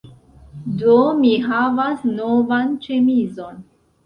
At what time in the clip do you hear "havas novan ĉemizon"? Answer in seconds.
1.43-3.63